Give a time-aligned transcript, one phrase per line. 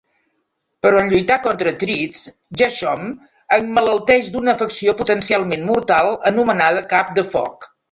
[0.85, 2.17] Però en lluitar contra Thread,
[2.61, 3.05] Jaxom
[3.59, 7.73] emmalalteix d'una afecció potencialment mortal anomenada "cap de foc".